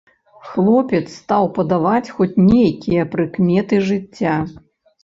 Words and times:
Хлопец 0.53 1.01
стаў 1.17 1.45
падаваць 1.59 2.13
хоць 2.17 2.41
нейкія 2.49 3.07
прыкметы 3.13 3.75
жыцця. 3.93 4.35